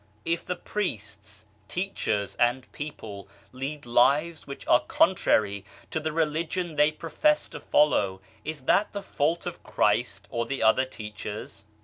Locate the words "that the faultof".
8.65-9.61